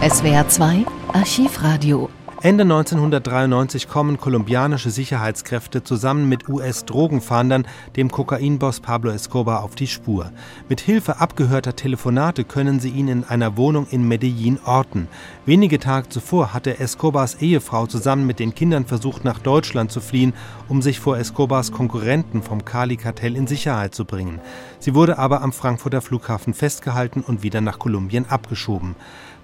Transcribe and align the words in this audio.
SWR 0.00 0.48
2 0.48 0.86
Archivradio 1.12 2.08
Ende 2.40 2.62
1993 2.62 3.88
kommen 3.88 4.16
kolumbianische 4.16 4.90
Sicherheitskräfte 4.90 5.82
zusammen 5.82 6.28
mit 6.28 6.48
US-Drogenfahndern 6.48 7.66
dem 7.96 8.12
Kokainboss 8.12 8.78
Pablo 8.78 9.10
Escobar 9.10 9.64
auf 9.64 9.74
die 9.74 9.88
Spur. 9.88 10.30
Mit 10.68 10.80
Hilfe 10.80 11.18
abgehörter 11.18 11.74
Telefonate 11.74 12.44
können 12.44 12.78
sie 12.78 12.90
ihn 12.90 13.08
in 13.08 13.24
einer 13.24 13.56
Wohnung 13.56 13.88
in 13.90 14.06
Medellin 14.06 14.60
orten. 14.64 15.08
Wenige 15.46 15.80
Tage 15.80 16.10
zuvor 16.10 16.54
hatte 16.54 16.78
Escobars 16.78 17.42
Ehefrau 17.42 17.88
zusammen 17.88 18.24
mit 18.24 18.38
den 18.38 18.54
Kindern 18.54 18.86
versucht, 18.86 19.24
nach 19.24 19.40
Deutschland 19.40 19.90
zu 19.90 20.00
fliehen, 20.00 20.32
um 20.68 20.80
sich 20.80 21.00
vor 21.00 21.18
Escobars 21.18 21.72
Konkurrenten 21.72 22.44
vom 22.44 22.64
Cali-Kartell 22.64 23.34
in 23.34 23.48
Sicherheit 23.48 23.96
zu 23.96 24.04
bringen. 24.04 24.38
Sie 24.78 24.94
wurde 24.94 25.18
aber 25.18 25.42
am 25.42 25.52
Frankfurter 25.52 26.02
Flughafen 26.02 26.54
festgehalten 26.54 27.22
und 27.22 27.42
wieder 27.42 27.60
nach 27.60 27.80
Kolumbien 27.80 28.26
abgeschoben. 28.28 28.94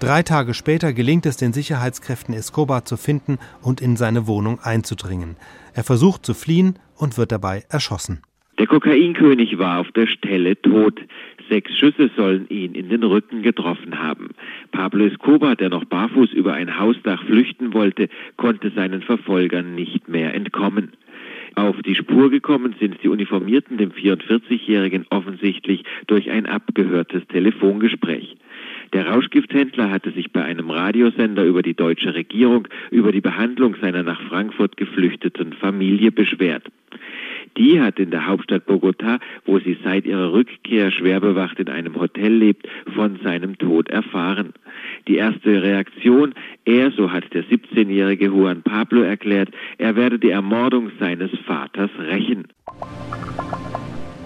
Drei 0.00 0.22
Tage 0.22 0.54
später 0.54 0.92
gelingt 0.92 1.24
es 1.24 1.36
den 1.36 1.53
Sicherheitskräften 1.53 2.34
Escobar 2.34 2.84
zu 2.84 2.96
finden 2.96 3.39
und 3.62 3.80
in 3.80 3.96
seine 3.96 4.26
Wohnung 4.26 4.58
einzudringen. 4.62 5.36
Er 5.72 5.84
versucht 5.84 6.26
zu 6.26 6.34
fliehen 6.34 6.79
und 6.96 7.17
wird 7.17 7.32
dabei 7.32 7.62
erschossen. 7.70 8.22
Der 8.58 8.67
Kokainkönig 8.67 9.58
war 9.58 9.80
auf 9.80 9.90
der 9.93 10.07
Stelle 10.07 10.61
tot. 10.61 11.00
Sechs 11.48 11.76
Schüsse 11.76 12.11
sollen 12.17 12.48
ihn 12.48 12.75
in 12.75 12.89
den 12.89 13.03
Rücken 13.03 13.43
getroffen 13.43 13.98
haben. 13.98 14.30
Pablo 14.70 15.07
Escobar, 15.07 15.57
der 15.57 15.70
noch 15.70 15.84
barfuß 15.84 16.32
über 16.32 16.54
ein 16.54 16.79
Hausdach 16.79 17.25
flüchten 17.25 17.75
wollte, 17.75 18.08
konnte 18.36 18.70
seinen 18.70 19.03
Verfolgern 19.03 19.75
nicht 19.75 20.08
mehr 20.08 20.34
entkommen. 20.34 20.92
Auf 21.56 21.76
die 21.82 21.95
Spur 21.95 22.31
gekommen 22.31 22.75
sind 22.81 23.03
die 23.03 23.08
Uniformierten 23.08 23.76
dem 23.76 23.90
44-Jährigen 23.90 25.06
offensichtlich 25.11 25.84
durch 26.06 26.31
ein 26.31 26.46
abgehörtes 26.46 27.26
Telefongespräch. 27.29 28.36
Der 28.94 29.08
Rauschgifthändler 29.08 29.90
hatte 29.90 30.12
sich 30.12 30.30
bei 30.30 30.44
einem 30.44 30.71
Radiosender 30.71 31.44
über 31.44 31.62
die 31.62 31.75
deutsche 31.75 32.14
Regierung, 32.14 32.69
über 32.92 33.11
die 33.11 33.20
Behandlung 33.20 33.75
seiner 33.81 34.05
nach 34.05 34.23
Frankfurt 34.28 34.77
geflüchteten 34.77 35.53
Familie 35.53 36.12
beschwert. 36.12 36.62
Die 37.56 37.81
hat 37.81 37.98
in 37.98 38.12
der 38.12 38.27
Hauptstadt 38.27 38.67
Bogotá, 38.67 39.19
wo 39.45 39.59
sie 39.59 39.77
seit 39.83 40.06
ihrer 40.06 40.33
Rückkehr 40.33 40.92
schwer 40.92 41.20
bewacht 41.20 41.59
in 41.59 41.69
einem 41.69 41.97
Hotel 41.97 42.33
lebt, 42.33 42.69
von 42.95 43.19
seinem 43.22 43.59
Tod 43.59 43.91
erfahren. 43.91 44.55
Die 45.09 45.17
erste 45.17 45.62
Reaktion, 45.62 46.34
er, 46.65 46.92
so 46.92 47.11
hat 47.11 47.34
der 47.34 47.45
17-jährige 47.45 48.27
Juan 48.27 48.62
Pablo 48.62 49.03
erklärt, 49.03 49.50
er 49.78 49.97
werde 49.97 50.20
die 50.20 50.31
Ermordung 50.31 50.92
seines 51.00 51.31
Vaters 51.47 51.91
rächen. 51.98 52.47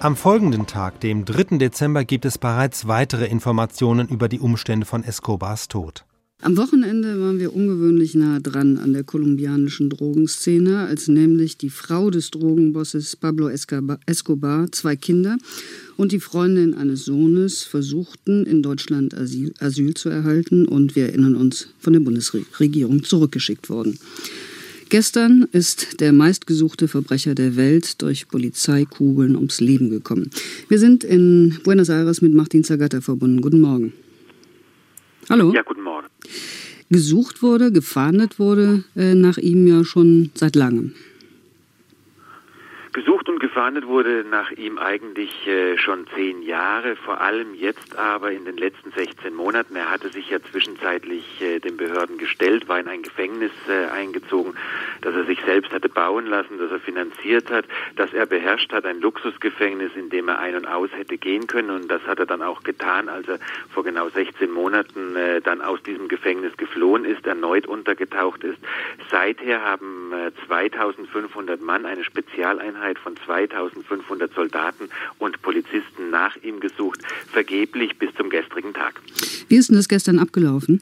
Am 0.01 0.15
folgenden 0.15 0.69
Tag, 0.69 1.01
dem 1.01 1.25
3. 1.25 1.59
Dezember, 1.59 2.05
gibt 2.05 2.25
es 2.25 2.39
bereits 2.39 2.87
weitere 2.87 3.27
Informationen 3.27 4.07
über 4.07 4.29
die 4.29 4.39
Umstände 4.39 4.87
von 4.87 5.03
Escobars 5.03 5.67
Tod. 5.67 6.05
Am 6.41 6.57
Wochenende 6.57 7.21
waren 7.21 7.41
wir 7.41 7.53
ungewöhnlich 7.53 8.15
nah 8.15 8.39
dran 8.39 8.79
an 8.79 8.93
der 8.93 9.03
kolumbianischen 9.03 9.91
Drogenszene, 9.91 10.87
als 10.87 11.09
nämlich 11.09 11.59
die 11.59 11.69
Frau 11.69 12.11
des 12.11 12.31
Drogenbosses 12.31 13.17
Pablo 13.17 13.49
Escobar, 13.49 14.71
zwei 14.71 14.95
Kinder 14.95 15.37
und 15.97 16.13
die 16.13 16.21
Freundin 16.21 16.75
eines 16.75 17.05
Sohnes 17.05 17.65
versuchten, 17.65 18.47
in 18.47 18.63
Deutschland 18.63 19.15
Asyl, 19.15 19.53
Asyl 19.59 19.95
zu 19.95 20.11
erhalten 20.11 20.69
und 20.69 20.95
wir 20.95 21.07
erinnern 21.07 21.35
uns, 21.35 21.71
von 21.81 21.93
der 21.93 22.01
Bundesregierung 22.01 23.03
zurückgeschickt 23.03 23.69
worden. 23.69 23.99
Gestern 24.91 25.47
ist 25.53 26.01
der 26.01 26.15
meistgesuchte 26.15 26.89
Verbrecher 26.89 27.35
der 27.35 27.57
Welt 27.57 28.01
durch 28.01 28.27
Polizeikugeln 28.27 29.37
ums 29.37 29.61
Leben 29.61 29.91
gekommen. 29.91 30.31
Wir 30.69 30.79
sind 30.79 31.05
in 31.05 31.59
Buenos 31.63 31.91
Aires 31.91 32.23
mit 32.23 32.33
Martin 32.33 32.65
Zagata 32.65 33.03
verbunden. 33.03 33.43
Guten 33.43 33.61
Morgen. 33.61 33.93
Hallo. 35.29 35.53
Ja, 35.53 35.61
guten 35.61 35.83
Morgen. 35.83 36.07
Gesucht 36.89 37.43
wurde, 37.43 37.71
gefahndet 37.71 38.39
wurde 38.39 38.85
äh, 38.97 39.15
nach 39.15 39.37
ihm 39.37 39.67
ja 39.67 39.85
schon 39.85 40.31
seit 40.33 40.57
langem. 40.57 40.95
Gesucht 42.95 43.28
und 43.39 43.43
gefahndet 43.43 43.87
wurde 43.87 44.25
nach 44.29 44.51
ihm 44.51 44.79
eigentlich 44.79 45.47
äh, 45.47 45.79
schon 45.79 46.09
zehn 46.17 46.43
Jahre, 46.43 46.97
vor 46.97 47.21
allem 47.21 47.55
jetzt 47.55 47.97
aber 47.97 48.33
in 48.33 48.45
den 48.45 48.57
letzten 48.57 48.91
16 48.91 49.33
Monaten. 49.33 49.77
Er 49.77 49.93
hatte 49.93 50.09
sich 50.09 50.29
ja 50.29 50.39
zwischenzeitlich 50.43 51.41
äh, 51.41 51.61
den 51.61 51.77
Behörden 51.77 52.19
gestellt, 52.19 52.69
war 52.69 52.81
in 52.81 52.89
ein 52.89 53.03
Gefängnis 53.03 53.53
äh, 53.69 53.93
eingezogen, 53.93 54.55
das 55.03 55.15
er 55.15 55.25
sich 55.25 55.41
selbst 55.45 55.71
hatte 55.71 55.89
bauen 55.89 56.27
lassen, 56.27 56.59
das 56.59 56.73
er 56.73 56.81
finanziert 56.81 57.49
hat, 57.49 57.67
das 57.95 58.13
er 58.13 58.27
beherrscht 58.27 58.73
hat, 58.73 58.85
ein 58.85 59.01
Luxusgefängnis, 59.01 59.93
in 59.95 60.11
dem 60.11 60.29
er 60.29 60.41
ein 60.41 60.57
und 60.57 60.67
aus 60.67 60.91
hätte 60.91 61.17
gehen 61.17 61.47
können. 61.47 61.71
Und 61.71 61.87
das 61.87 62.03
hat 62.09 62.19
er 62.19 62.27
dann 62.27 62.43
auch 62.43 62.65
getan, 62.65 63.09
als 63.09 63.29
er 63.29 63.39
vor 63.73 63.85
genau 63.85 64.09
16 64.09 64.51
Monaten 64.51 65.15
äh, 65.15 65.41
dann 65.41 65.63
aus 65.63 65.81
diesem 65.85 66.09
Gefängnis 66.09 66.57
geflohen 66.57 67.05
ist, 67.05 67.25
erneut 67.25 67.69
untergetaucht 67.69 68.43
ist. 68.43 68.59
Seither 69.13 69.63
haben 69.63 70.13
äh, 70.13 70.33
2500 70.49 71.61
Mann 71.61 71.87
eine 71.87 72.03
Spezialeinheit 72.03 72.89
Einheit 72.89 72.99
von 72.99 73.17
2500 73.29 74.33
Soldaten 74.33 74.89
und 75.19 75.43
Polizisten 75.43 76.11
nach 76.11 76.37
ihm 76.43 76.61
gesucht, 76.61 77.01
vergeblich 77.31 77.99
bis 77.99 78.15
zum 78.15 78.31
gestrigen 78.31 78.73
Tag. 78.73 79.01
Wie 79.49 79.57
ist 79.57 79.69
denn 79.69 79.77
das 79.77 79.89
gestern 79.89 80.19
abgelaufen? 80.19 80.81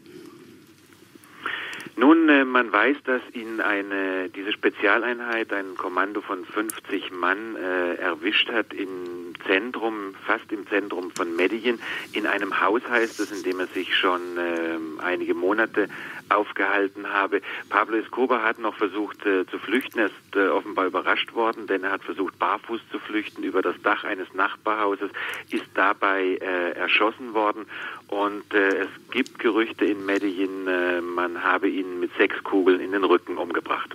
Nun, 1.99 2.29
äh, 2.29 2.45
man 2.45 2.71
weiß, 2.71 2.99
dass 3.05 3.23
ihn 3.33 3.61
eine, 3.61 4.29
diese 4.29 4.53
Spezialeinheit, 4.53 5.51
ein 5.53 5.77
Kommando 5.77 6.21
von 6.21 6.45
50 6.45 7.11
Mann 7.11 7.57
äh, 7.57 7.95
erwischt 7.95 8.51
hat 8.51 8.75
im 8.75 9.26
Zentrum, 9.47 10.15
fast 10.27 10.51
im 10.53 10.67
Zentrum 10.69 11.11
von 11.13 11.35
Medellin, 11.37 11.79
in 12.13 12.27
einem 12.27 12.61
Haus 12.61 12.83
heißt 12.89 13.21
es, 13.21 13.31
in 13.31 13.43
dem 13.43 13.61
er 13.61 13.67
sich 13.69 13.95
schon 13.95 14.21
äh, 14.37 15.03
einige 15.03 15.35
Monate 15.35 15.89
aufgehalten 16.29 17.13
habe. 17.13 17.41
Pablo 17.69 17.97
Escobar 17.97 18.43
hat 18.43 18.59
noch 18.59 18.75
versucht 18.75 19.25
äh, 19.25 19.47
zu 19.47 19.59
flüchten. 19.59 20.01
Er 20.01 20.07
ist 20.07 20.37
äh, 20.37 20.49
offenbar 20.49 20.87
überrascht 20.87 21.35
worden, 21.35 21.67
denn 21.67 21.85
er 21.85 21.93
hat 21.93 22.03
versucht, 22.03 22.39
barfuß 22.39 22.81
zu 22.91 22.99
flüchten 22.99 23.43
über 23.43 23.63
das 23.63 23.81
Dach 23.83 24.05
eines 24.05 24.33
Nachbarhauses, 24.35 25.11
ist 25.51 25.67
dabei 25.75 26.39
äh, 26.41 26.73
erschossen 26.73 27.35
worden. 27.35 27.67
Und 28.09 28.53
äh, 28.55 28.85
es 28.85 28.89
gibt 29.11 29.39
Gerüchte 29.39 29.85
in 29.85 30.05
Medellin, 30.05 30.67
äh, 30.67 31.01
man 31.01 31.43
habe 31.43 31.69
ihn 31.69 32.01
mit 32.01 32.11
sechs 32.17 32.43
Kugeln 32.43 32.81
in 32.81 32.93
den 32.93 33.05
Rücken 33.05 33.37
umgebracht. 33.37 33.95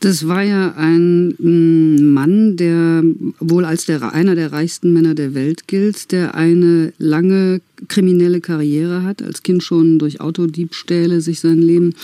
Das 0.00 0.28
war 0.28 0.42
ja 0.42 0.74
ein 0.76 1.34
mm, 1.38 2.12
Mann, 2.12 2.56
der 2.56 3.02
wohl 3.40 3.64
als 3.64 3.86
der, 3.86 4.12
einer 4.12 4.34
der 4.34 4.52
reichsten 4.52 4.92
Männer 4.92 5.14
der 5.14 5.34
Welt 5.34 5.66
gilt, 5.68 6.12
der 6.12 6.34
eine 6.34 6.92
lange 6.98 7.60
kriminelle 7.88 8.40
Karriere 8.40 9.02
hat, 9.02 9.22
als 9.22 9.42
Kind 9.42 9.62
schon 9.62 9.98
durch 9.98 10.20
Autodiebstähle 10.20 11.20
sich 11.20 11.40
sein 11.40 11.62
Leben 11.62 11.94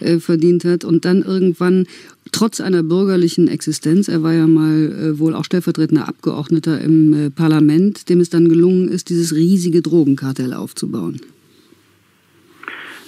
äh, 0.00 0.18
verdient 0.18 0.64
hat 0.64 0.84
und 0.84 1.04
dann 1.04 1.22
irgendwann 1.22 1.86
trotz 2.32 2.60
einer 2.60 2.82
bürgerlichen 2.82 3.48
Existenz, 3.48 4.08
er 4.08 4.22
war 4.22 4.34
ja 4.34 4.46
mal 4.46 4.92
äh, 4.92 5.18
wohl 5.18 5.34
auch 5.34 5.44
stellvertretender 5.44 6.08
Abgeordneter 6.08 6.80
im 6.80 7.14
äh, 7.14 7.30
Parlament, 7.30 8.08
dem 8.08 8.20
es 8.20 8.30
dann 8.30 8.48
gelungen 8.48 8.88
ist, 8.88 9.08
dieses 9.08 9.34
riesige 9.34 9.80
Drogenkartell 9.82 10.52
aufzubauen. 10.52 11.20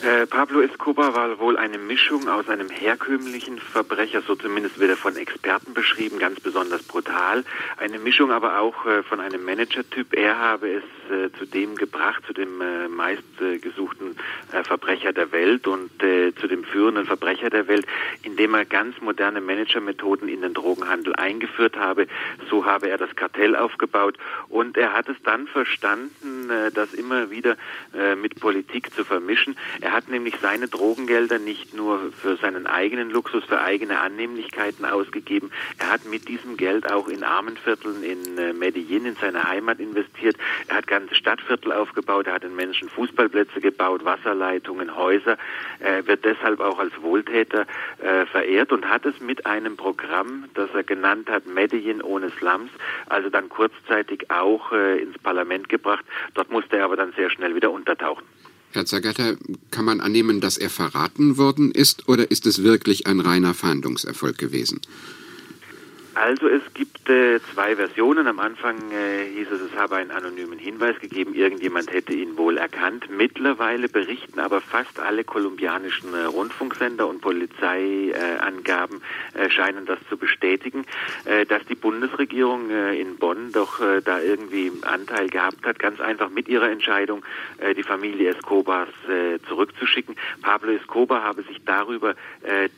Äh, 0.03 0.27
Pablo 0.27 0.63
Escobar 0.63 1.15
war 1.15 1.39
wohl 1.41 1.59
eine 1.59 1.77
Mischung 1.77 2.27
aus 2.27 2.49
einem 2.49 2.71
herkömmlichen 2.71 3.59
Verbrecher, 3.59 4.23
so 4.23 4.35
zumindest 4.35 4.81
wird 4.81 4.91
er 4.91 4.97
von 4.97 5.15
Experten 5.15 5.75
beschrieben, 5.75 6.19
ganz 6.19 6.41
besonders 6.41 6.83
brutal. 6.85 7.45
Eine 7.77 7.99
Mischung 7.99 8.33
aber 8.33 8.61
auch 8.61 8.87
äh, 8.87 9.03
von 9.03 9.21
einem 9.21 9.45
Manager-Typ. 9.45 10.17
Er 10.17 10.39
habe 10.39 10.73
es 10.73 10.85
äh, 11.13 11.31
zu 11.39 11.45
dem 11.45 11.75
gebracht, 11.75 12.23
zu 12.27 12.33
dem 12.33 12.63
meistgesuchten 12.95 14.17
Verbrecher 14.65 15.13
der 15.13 15.33
Welt 15.33 15.67
und 15.67 15.91
zu 16.01 16.47
dem 16.47 16.65
führenden 16.65 17.07
Verbrecher 17.07 17.51
der 17.51 17.69
Welt, 17.69 17.87
indem 18.23 18.55
er 18.55 18.65
ganz 18.65 19.01
moderne 19.01 19.41
Managermethoden 19.41 20.29
in 20.29 20.43
den 20.43 20.55
Drogenhandel 20.55 21.15
eingeführt 21.17 21.77
habe. 21.77 22.07
So 22.49 22.65
habe 22.65 22.89
er 22.89 22.99
das 22.99 23.15
Kartell 23.17 23.57
aufgebaut 23.57 24.19
und 24.49 24.77
er 24.77 24.93
hat 24.93 25.09
es 25.09 25.17
dann 25.25 25.47
verstanden, 25.47 26.51
das 26.75 26.93
immer 26.95 27.31
wieder 27.31 27.57
mit 28.21 28.39
Politik 28.41 28.93
zu 28.93 29.05
vermischen. 29.05 29.57
Er 29.81 29.90
hat 29.93 30.09
nämlich 30.09 30.35
seine 30.41 30.69
Drogengelder 30.69 31.39
nicht 31.39 31.75
nur 31.75 32.13
für 32.13 32.37
seinen 32.37 32.67
eigenen 32.67 33.11
Luxus, 33.11 33.45
für 33.45 33.61
eigene 33.61 34.01
Annehmlichkeiten 34.01 34.85
ausgegeben. 34.85 35.51
Er 35.79 35.91
hat 35.91 36.05
mit 36.05 36.29
diesem 36.29 36.57
Geld 36.57 36.91
auch 36.91 37.09
in 37.09 37.25
Armenvierteln 37.25 38.03
in 38.03 38.39
äh, 38.39 38.53
Medellin, 38.53 39.07
in 39.07 39.17
seine 39.17 39.45
Heimat 39.45 39.81
investiert. 39.81 40.37
Er 40.69 40.77
hat 40.77 40.87
ganze 40.87 41.15
Stadtviertel 41.15 41.73
aufgebaut, 41.73 42.27
er 42.27 42.35
hat 42.35 42.43
den 42.43 42.57
Menschen 42.57 42.89
Fußballplätze 42.89 43.61
gebaut, 43.61 44.05
Wasserleitungen, 44.05 44.97
Häuser, 44.97 45.37
Er 45.81 46.07
wird 46.07 46.25
deshalb 46.25 46.61
auch 46.61 46.79
als 46.79 46.93
Wohltäter 47.03 47.67
äh, 47.99 48.27
verehrt 48.27 48.73
und 48.73 48.89
hat 48.89 49.07
es 49.07 49.21
mit 49.21 49.47
einem 49.47 49.77
Programm, 49.77 50.45
das 50.55 50.71
er 50.75 50.83
genannt 50.83 51.31
hat, 51.31 51.47
Medellin 51.47 52.03
ohne 52.03 52.31
Slums, 52.31 52.71
also 53.09 53.31
dann 53.31 53.49
kurzzeitig 53.49 54.31
auch 54.31 54.73
äh, 54.73 54.99
ins 54.99 55.19
Parlament 55.19 55.69
gebracht. 55.69 56.05
Dort 56.35 56.51
musste 56.51 56.79
er 56.79 56.85
aber 56.85 56.97
dann 56.97 57.13
sehr 57.13 57.31
schnell 57.31 57.55
wieder 57.55 57.71
untertauchen. 57.71 58.25
Herr 58.73 58.87
Zagatta, 58.87 59.35
kann 59.71 59.85
man 59.85 60.01
annehmen, 60.01 60.41
dass 60.41 60.57
er 60.57 60.71
verraten 60.71 61.37
worden 61.37 61.73
ist 61.73 62.09
oder 62.09 62.31
ist 62.31 62.47
es 62.47 62.63
wirklich 62.63 63.07
ein 63.07 63.21
reiner 63.21 63.53
Fahndungserfolg 63.53 64.39
gewesen? 64.39 64.81
Also 66.21 66.49
es 66.49 66.63
gibt 66.75 67.09
äh, 67.09 67.41
zwei 67.55 67.77
Versionen. 67.77 68.27
Am 68.27 68.41
Anfang 68.41 68.77
äh, 68.91 69.25
hieß 69.25 69.51
es, 69.53 69.63
es 69.63 69.79
habe 69.79 69.97
einen 69.97 70.11
anonymen 70.11 70.59
Hinweis 70.59 71.01
gegeben, 71.01 71.33
irgendjemand 71.33 71.91
hätte 71.91 72.13
ihn 72.13 72.37
wohl 72.37 72.59
erkannt. 72.59 73.09
Mittlerweile 73.09 73.89
berichten 73.89 74.39
aber 74.39 74.61
fast 74.61 75.01
alle 75.01 75.25
kolumbianischen 75.25 76.13
äh, 76.13 76.25
Rundfunksender 76.25 77.09
und 77.09 77.23
Polizeiangaben 77.23 79.01
äh, 79.33 79.49
scheinen 79.49 79.87
das 79.87 79.99
zu 80.11 80.19
bestätigen, 80.19 80.85
äh, 81.25 81.47
dass 81.47 81.65
die 81.65 81.75
Bundesregierung 81.75 82.69
äh, 82.69 83.01
in 83.01 83.17
Bonn 83.17 83.53
doch 83.53 83.81
da 84.05 84.21
irgendwie 84.21 84.73
Anteil 84.83 85.31
gehabt 85.31 85.65
hat, 85.65 85.79
ganz 85.79 86.01
einfach 86.01 86.29
mit 86.29 86.49
ihrer 86.49 86.71
Entscheidung, 86.71 87.25
die 87.77 87.83
Familie 87.83 88.31
Escobars 88.31 88.89
zurückzuschicken. 89.49 90.17
Pablo 90.43 90.73
Escobar 90.73 91.23
habe 91.23 91.43
sich 91.43 91.59
darüber 91.65 92.15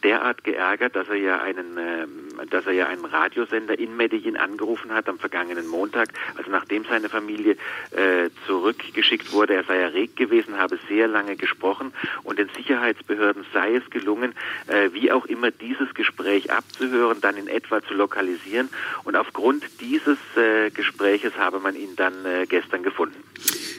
derart 0.02 0.44
geärgert, 0.44 0.96
dass 0.96 1.08
er 1.08 1.16
ja 1.16 1.40
einen, 1.40 1.76
ähm, 1.78 2.31
dass 2.50 2.66
er 2.66 2.72
ja 2.72 2.86
einen 2.86 3.04
Radio 3.04 3.32
Radiosender 3.42 3.78
in 3.78 3.96
Medellin 3.96 4.36
angerufen 4.36 4.92
hat 4.92 5.08
am 5.08 5.18
vergangenen 5.18 5.66
Montag, 5.66 6.10
also 6.36 6.50
nachdem 6.50 6.84
seine 6.84 7.08
Familie 7.08 7.56
äh, 7.90 8.30
zurückgeschickt 8.46 9.32
wurde. 9.32 9.54
Er 9.54 9.64
sei 9.64 9.78
erregt 9.78 10.16
gewesen, 10.16 10.58
habe 10.58 10.78
sehr 10.88 11.08
lange 11.08 11.36
gesprochen 11.36 11.92
und 12.22 12.38
den 12.38 12.48
Sicherheitsbehörden 12.56 13.44
sei 13.52 13.76
es 13.76 13.90
gelungen, 13.90 14.32
äh, 14.66 14.90
wie 14.92 15.10
auch 15.10 15.26
immer 15.26 15.50
dieses 15.50 15.94
Gespräch 15.94 16.52
abzuhören, 16.52 17.18
dann 17.20 17.36
in 17.36 17.48
etwa 17.48 17.82
zu 17.82 17.94
lokalisieren 17.94 18.68
und 19.04 19.16
aufgrund 19.16 19.64
dieses 19.80 20.18
äh, 20.36 20.70
Gespräches 20.70 21.36
habe 21.36 21.58
man 21.58 21.74
ihn 21.74 21.96
dann 21.96 22.12
äh, 22.24 22.46
gestern 22.46 22.82
gefunden. 22.82 23.16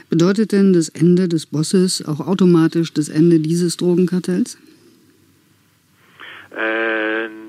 Bedeutet 0.10 0.52
denn 0.52 0.74
das 0.74 0.90
Ende 0.90 1.28
des 1.28 1.46
Bosses 1.46 2.04
auch 2.06 2.20
automatisch 2.20 2.94
das 2.94 3.10
Ende 3.10 3.40
dieses 3.40 3.78
Drogenkartells? 3.78 4.58
Äh, 6.56 7.43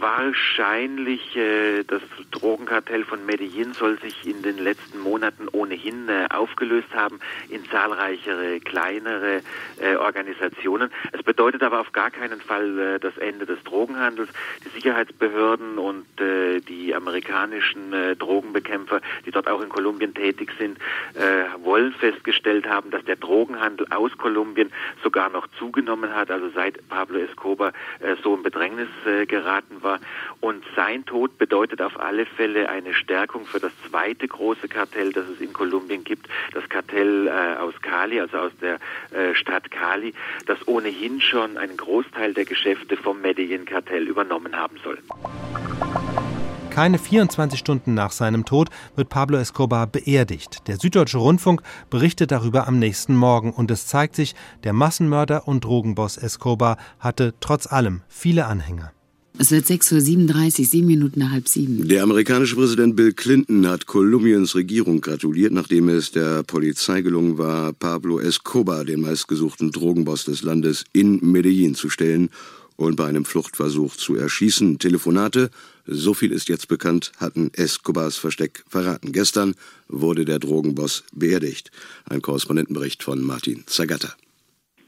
wahrscheinlich 0.00 1.36
äh, 1.36 1.82
das 1.84 2.02
Drogenkartell 2.30 3.04
von 3.04 3.24
Medellin 3.26 3.72
soll 3.72 3.98
sich 4.00 4.26
in 4.26 4.42
den 4.42 4.58
letzten 4.58 4.98
Monaten 5.00 5.48
ohnehin 5.50 6.08
äh, 6.08 6.26
aufgelöst 6.30 6.94
haben 6.94 7.20
in 7.48 7.64
zahlreichere 7.66 8.60
kleinere 8.60 9.42
äh, 9.80 9.96
Organisationen. 9.96 10.90
Es 11.12 11.22
bedeutet 11.22 11.62
aber 11.62 11.80
auf 11.80 11.92
gar 11.92 12.10
keinen 12.10 12.40
Fall 12.40 12.78
äh, 12.78 12.98
das 12.98 13.16
Ende 13.18 13.46
des 13.46 13.62
Drogenhandels. 13.64 14.28
Die 14.64 14.68
Sicherheitsbehörden 14.70 15.78
und 15.78 16.06
äh, 16.20 16.60
die 16.60 16.94
amerikanischen 16.94 17.92
äh, 17.92 18.16
Drogenbekämpfer, 18.16 19.00
die 19.26 19.30
dort 19.30 19.48
auch 19.48 19.60
in 19.62 19.68
Kolumbien 19.68 20.14
tätig 20.14 20.52
sind, 20.58 20.78
wollen 21.62 21.92
festgestellt 21.92 22.68
haben, 22.68 22.90
dass 22.90 23.04
der 23.04 23.16
Drogenhandel 23.16 23.86
aus 23.90 24.16
Kolumbien 24.16 24.70
sogar 25.02 25.28
noch 25.28 25.46
zugenommen 25.58 26.14
hat, 26.14 26.30
also 26.30 26.48
seit 26.54 26.86
Pablo 26.88 27.18
Escobar 27.18 27.72
so 28.22 28.34
in 28.34 28.42
Bedrängnis 28.42 28.88
geraten 29.26 29.82
war. 29.82 29.87
Und 30.40 30.64
sein 30.76 31.04
Tod 31.04 31.38
bedeutet 31.38 31.82
auf 31.82 31.98
alle 31.98 32.26
Fälle 32.26 32.68
eine 32.68 32.94
Stärkung 32.94 33.46
für 33.46 33.60
das 33.60 33.72
zweite 33.88 34.28
große 34.28 34.68
Kartell, 34.68 35.12
das 35.12 35.28
es 35.28 35.40
in 35.40 35.52
Kolumbien 35.52 36.04
gibt, 36.04 36.28
das 36.52 36.68
Kartell 36.68 37.26
äh, 37.26 37.58
aus 37.58 37.74
Cali, 37.82 38.20
also 38.20 38.38
aus 38.38 38.52
der 38.60 38.78
äh, 39.10 39.34
Stadt 39.34 39.70
Cali, 39.70 40.14
das 40.46 40.66
ohnehin 40.66 41.20
schon 41.20 41.56
einen 41.56 41.76
Großteil 41.76 42.34
der 42.34 42.44
Geschäfte 42.44 42.96
vom 42.96 43.20
Medellin-Kartell 43.20 44.06
übernommen 44.06 44.56
haben 44.56 44.76
soll. 44.84 44.98
Keine 46.78 47.00
24 47.00 47.58
Stunden 47.58 47.94
nach 47.94 48.12
seinem 48.12 48.44
Tod 48.44 48.68
wird 48.94 49.08
Pablo 49.08 49.36
Escobar 49.38 49.88
beerdigt. 49.88 50.68
Der 50.68 50.76
Süddeutsche 50.76 51.18
Rundfunk 51.18 51.62
berichtet 51.90 52.30
darüber 52.30 52.68
am 52.68 52.78
nächsten 52.78 53.16
Morgen 53.16 53.52
und 53.52 53.72
es 53.72 53.88
zeigt 53.88 54.14
sich, 54.14 54.36
der 54.62 54.72
Massenmörder 54.72 55.48
und 55.48 55.64
Drogenboss 55.64 56.18
Escobar 56.18 56.76
hatte 57.00 57.34
trotz 57.40 57.66
allem 57.66 58.02
viele 58.06 58.46
Anhänger. 58.46 58.92
Es 59.40 59.52
wird 59.52 59.66
6.37 59.66 60.58
Uhr, 60.58 60.66
sieben 60.66 60.86
Minuten 60.88 61.20
nach 61.20 61.30
halb 61.30 61.46
sieben. 61.46 61.86
Der 61.86 62.02
amerikanische 62.02 62.56
Präsident 62.56 62.96
Bill 62.96 63.12
Clinton 63.12 63.68
hat 63.68 63.86
Kolumbiens 63.86 64.56
Regierung 64.56 65.00
gratuliert, 65.00 65.52
nachdem 65.52 65.88
es 65.88 66.10
der 66.10 66.42
Polizei 66.42 67.02
gelungen 67.02 67.38
war, 67.38 67.72
Pablo 67.72 68.18
Escobar, 68.18 68.84
den 68.84 69.00
meistgesuchten 69.00 69.70
Drogenboss 69.70 70.24
des 70.24 70.42
Landes, 70.42 70.84
in 70.92 71.20
Medellin 71.22 71.76
zu 71.76 71.88
stellen 71.88 72.30
und 72.74 72.96
bei 72.96 73.06
einem 73.06 73.24
Fluchtversuch 73.24 73.94
zu 73.94 74.16
erschießen. 74.16 74.80
Telefonate, 74.80 75.50
so 75.86 76.14
viel 76.14 76.32
ist 76.32 76.48
jetzt 76.48 76.66
bekannt, 76.66 77.12
hatten 77.18 77.52
Escobars 77.54 78.16
Versteck 78.16 78.64
verraten. 78.68 79.12
Gestern 79.12 79.54
wurde 79.86 80.24
der 80.24 80.40
Drogenboss 80.40 81.04
beerdigt. 81.14 81.70
Ein 82.06 82.22
Korrespondentenbericht 82.22 83.04
von 83.04 83.22
Martin 83.22 83.62
Zagata. 83.66 84.16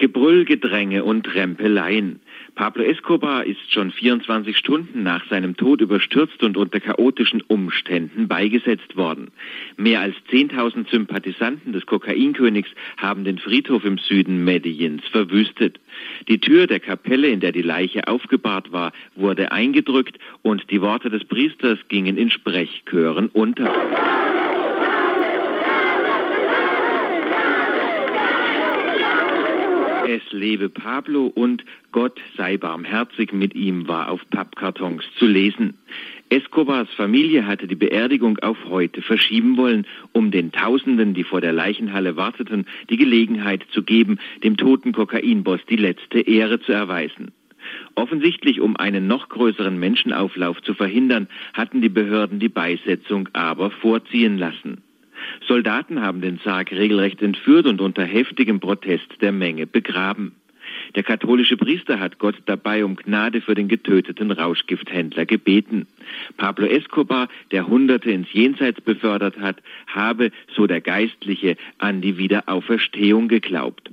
Gebrüll, 0.01 0.47
Gedränge 0.47 1.05
und 1.05 1.35
Rempeleien. 1.35 2.21
Pablo 2.55 2.83
Escobar 2.85 3.45
ist 3.45 3.71
schon 3.71 3.91
24 3.91 4.57
Stunden 4.57 5.03
nach 5.03 5.29
seinem 5.29 5.59
Tod 5.59 5.83
überstürzt 5.83 6.43
und 6.43 6.57
unter 6.57 6.81
chaotischen 6.81 7.43
Umständen 7.43 8.27
beigesetzt 8.27 8.97
worden. 8.97 9.31
Mehr 9.77 10.01
als 10.01 10.17
10.000 10.31 10.91
Sympathisanten 10.91 11.75
des 11.75 11.85
Kokainkönigs 11.85 12.71
haben 12.97 13.25
den 13.25 13.39
Friedhof 13.39 13.85
im 13.85 13.99
Süden 13.99 14.43
Medellins 14.43 15.07
verwüstet. 15.09 15.79
Die 16.29 16.41
Tür 16.41 16.67
der 16.67 16.81
Kapelle, 16.81 17.29
in 17.29 17.41
der 17.41 17.53
die 17.53 17.61
Leiche 17.61 18.09
aufgebahrt 18.09 18.73
war, 18.73 18.93
wurde 19.17 19.53
eingedrückt 19.53 20.19
und 20.41 20.71
die 20.71 20.81
Worte 20.81 21.11
des 21.11 21.25
Priesters 21.27 21.79
gingen 21.89 22.17
in 22.17 22.31
Sprechchören 22.31 23.29
unter. 23.29 23.71
Es 30.13 30.20
lebe 30.33 30.69
Pablo 30.69 31.27
und 31.27 31.65
Gott 31.93 32.21
sei 32.37 32.57
barmherzig 32.57 33.33
mit 33.33 33.55
ihm 33.55 33.89
war 33.89 34.11
auf 34.11 34.21
Pappkartons 34.31 35.05
zu 35.19 35.27
lesen. 35.27 35.75
Escobars 36.29 36.89
Familie 36.95 37.47
hatte 37.47 37.67
die 37.67 37.75
Beerdigung 37.75 38.39
auf 38.39 38.57
heute 38.67 39.03
verschieben 39.03 39.57
wollen, 39.57 39.87
um 40.13 40.31
den 40.31 40.53
Tausenden, 40.53 41.13
die 41.15 41.25
vor 41.25 41.41
der 41.41 41.53
Leichenhalle 41.53 42.17
warteten, 42.17 42.67
die 42.89 42.97
Gelegenheit 42.97 43.67
zu 43.73 43.83
geben, 43.83 44.19
dem 44.45 44.57
toten 44.57 44.93
Kokainboss 44.93 45.61
die 45.69 45.77
letzte 45.77 46.21
Ehre 46.21 46.61
zu 46.61 46.73
erweisen. 46.73 47.33
Offensichtlich, 47.95 48.61
um 48.61 48.77
einen 48.77 49.07
noch 49.07 49.29
größeren 49.29 49.79
Menschenauflauf 49.79 50.63
zu 50.63 50.75
verhindern, 50.75 51.29
hatten 51.53 51.81
die 51.83 51.89
Behörden 51.89 52.39
die 52.39 52.49
Beisetzung 52.49 53.29
aber 53.33 53.71
vorziehen 53.71 54.39
lassen. 54.39 54.83
Soldaten 55.47 56.03
haben 56.03 56.21
den 56.21 56.39
Sarg 56.45 56.73
regelrecht 56.73 57.23
entführt 57.23 57.67
und 57.67 57.81
unter 57.81 58.05
heftigem 58.05 58.61
Protest 58.61 59.21
der 59.21 59.33
Menge 59.33 59.67
begraben. 59.67 60.35
Der 60.95 61.03
katholische 61.03 61.57
Priester 61.57 62.01
hat 62.01 62.19
Gott 62.19 62.37
dabei 62.47 62.85
um 62.85 62.97
Gnade 62.97 63.41
für 63.41 63.55
den 63.55 63.69
getöteten 63.69 64.31
Rauschgifthändler 64.31 65.27
gebeten. 65.27 65.87
Pablo 66.37 66.67
Escobar, 66.67 67.29
der 67.51 67.67
Hunderte 67.67 68.11
ins 68.11 68.33
Jenseits 68.33 68.81
befördert 68.81 69.39
hat, 69.39 69.63
habe, 69.87 70.31
so 70.55 70.67
der 70.67 70.81
Geistliche, 70.81 71.57
an 71.79 72.01
die 72.01 72.19
Wiederauferstehung 72.19 73.29
geglaubt. 73.29 73.91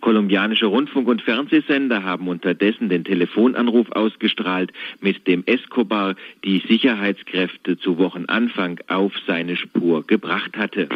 Kolumbianische 0.00 0.66
Rundfunk- 0.66 1.08
und 1.08 1.22
Fernsehsender 1.22 2.02
haben 2.02 2.28
unterdessen 2.28 2.88
den 2.88 3.04
Telefonanruf 3.04 3.90
ausgestrahlt, 3.92 4.72
mit 5.00 5.26
dem 5.26 5.42
Escobar 5.46 6.14
die 6.44 6.62
Sicherheitskräfte 6.68 7.78
zu 7.78 7.98
Wochenanfang 7.98 8.80
auf 8.88 9.12
seine 9.26 9.56
Spur 9.56 10.06
gebracht 10.06 10.56
hatte. 10.56 10.88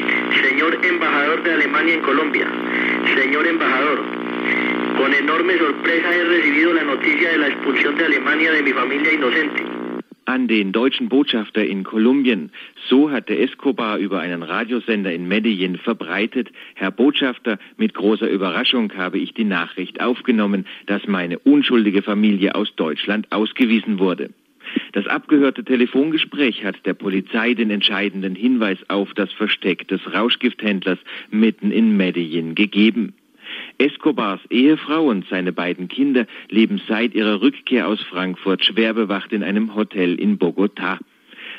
Señor 0.43 0.73
Embajador 0.83 1.43
de 1.43 1.53
Alemania 1.53 1.95
en 1.95 2.03
Colombia, 2.03 2.47
Señor 3.15 3.47
Embajador, 3.47 3.99
con 4.97 5.13
enorme 5.13 5.59
sorpresa 5.59 6.09
he 6.15 6.25
recibido 6.25 6.73
la 6.73 6.85
noticia 6.85 7.31
de 7.31 7.39
la 7.39 7.49
expulsión 7.49 7.97
de 7.97 8.05
Alemania 8.05 8.53
de 8.53 8.63
mi 8.63 8.73
familia 8.73 9.13
inocente 9.13 9.74
an 10.27 10.49
den 10.49 10.73
deutschen 10.73 11.09
Botschafter 11.09 11.65
in 11.65 11.85
Kolumbien. 11.85 12.51
So 12.89 13.11
hatte 13.11 13.37
Escobar 13.37 13.99
über 13.99 14.21
einen 14.21 14.43
Radiosender 14.43 15.13
in 15.13 15.29
Medellin 15.29 15.77
verbreitet. 15.77 16.51
Herr 16.75 16.91
Botschafter, 16.91 17.59
mit 17.77 17.95
großer 17.95 18.29
Überraschung 18.29 18.93
habe 18.97 19.19
ich 19.19 19.35
die 19.35 19.45
Nachricht 19.45 20.01
aufgenommen, 20.01 20.67
dass 20.87 21.07
meine 21.07 21.39
unschuldige 21.39 22.03
Familie 22.03 22.55
aus 22.55 22.75
Deutschland 22.77 23.31
ausgewiesen 23.31 23.99
wurde. 23.99 24.31
Das 24.93 25.07
abgehörte 25.07 25.65
Telefongespräch 25.65 26.65
hat 26.65 26.87
der 26.87 26.95
Polizei 26.95 27.55
den 27.55 27.71
entscheidenden 27.71 28.35
Hinweis 28.35 28.79
auf 28.89 29.13
das 29.15 29.33
Versteck 29.33 29.89
des 29.89 30.01
Rauschgifthändlers 30.13 30.99
mitten 31.31 31.71
in 31.71 31.97
Medellin 31.97 32.55
gegeben. 32.55 33.15
Escobars 33.79 34.41
Ehefrau 34.51 35.05
und 35.05 35.27
seine 35.29 35.53
beiden 35.53 35.89
Kinder 35.89 36.27
leben 36.49 36.81
seit 36.89 37.15
ihrer 37.15 37.41
Rückkehr 37.41 37.89
aus 37.89 38.03
Frankfurt 38.03 38.65
schwer 38.65 38.95
bewacht 38.95 39.33
in 39.33 39.43
einem 39.43 39.75
Hotel 39.75 40.15
in 40.15 40.39
Bogotá. 40.39 40.99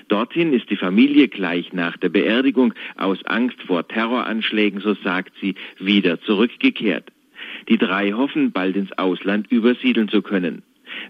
Dorthin 0.07 0.53
ist 0.53 0.69
die 0.69 0.75
Familie 0.75 1.27
gleich 1.27 1.73
nach 1.73 1.97
der 1.97 2.09
Beerdigung 2.09 2.73
aus 2.95 3.25
Angst 3.25 3.61
vor 3.63 3.87
Terroranschlägen, 3.87 4.79
so 4.79 4.93
sagt 5.03 5.33
sie, 5.41 5.55
wieder 5.79 6.21
zurückgekehrt. 6.21 7.11
Die 7.69 7.77
drei 7.77 8.11
hoffen, 8.11 8.51
bald 8.51 8.75
ins 8.75 8.91
Ausland 8.97 9.51
übersiedeln 9.51 10.09
zu 10.09 10.21
können. 10.21 10.61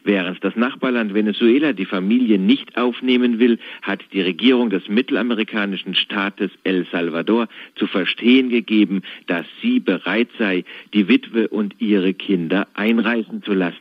Während 0.05 0.43
das 0.43 0.55
Nachbarland 0.55 1.15
Venezuela 1.15 1.73
die 1.73 1.85
Familie 1.85 2.37
nicht 2.37 2.77
aufnehmen 2.77 3.39
will, 3.39 3.57
hat 3.81 4.01
die 4.13 4.21
Regierung 4.21 4.69
des 4.69 4.87
mittelamerikanischen 4.87 5.95
Staates 5.95 6.51
El 6.63 6.85
Salvador 6.91 7.47
zu 7.75 7.87
verstehen 7.87 8.49
gegeben, 8.49 9.01
dass 9.25 9.47
sie 9.63 9.79
bereit 9.79 10.29
sei, 10.37 10.63
die 10.93 11.07
Witwe 11.07 11.47
und 11.47 11.73
ihre 11.79 12.13
Kinder 12.13 12.67
einreisen 12.75 13.41
zu 13.41 13.53
lassen. 13.53 13.79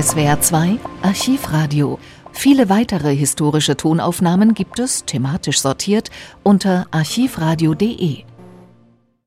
SWR 0.00 0.40
2 0.40 0.78
Archivradio 1.02 1.98
Viele 2.32 2.68
weitere 2.68 3.14
historische 3.14 3.76
Tonaufnahmen 3.76 4.54
gibt 4.54 4.78
es, 4.78 5.04
thematisch 5.04 5.60
sortiert, 5.60 6.10
unter 6.44 6.86
archivradio.de. 6.92 8.24